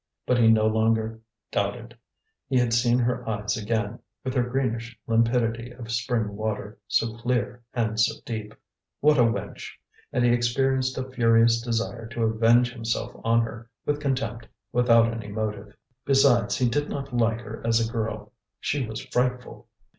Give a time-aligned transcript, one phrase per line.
[0.25, 1.19] But he no longer
[1.51, 1.95] doubted;
[2.47, 7.61] he had seen her eyes again, with their greenish limpidity of spring water, so clear
[7.75, 8.55] and so deep.
[8.99, 9.69] What a wench!
[10.11, 15.27] And he experienced a furious desire to avenge himself on her with contempt, without any
[15.27, 15.75] motive.
[16.03, 19.67] Besides, he did not like her as a girl: she was frightful.